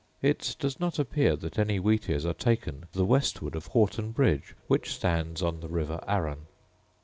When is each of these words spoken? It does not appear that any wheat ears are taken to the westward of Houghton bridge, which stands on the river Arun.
It 0.23 0.55
does 0.57 0.79
not 0.79 0.97
appear 0.97 1.35
that 1.35 1.59
any 1.59 1.79
wheat 1.79 2.09
ears 2.09 2.25
are 2.25 2.33
taken 2.33 2.87
to 2.91 2.97
the 2.97 3.05
westward 3.05 3.53
of 3.55 3.67
Houghton 3.67 4.13
bridge, 4.13 4.55
which 4.65 4.91
stands 4.95 5.43
on 5.43 5.59
the 5.59 5.69
river 5.69 5.99
Arun. 6.07 6.47